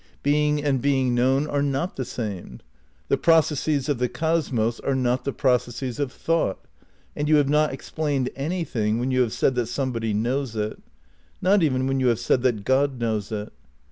[0.23, 2.61] Being and being known are not the same.
[3.09, 6.57] The processes of the cosmos are not the pro cesses of thought,
[7.15, 10.81] and you have not explained anything when you have said that somebody knows it.
[11.39, 13.53] Not even when you have said that God knows it.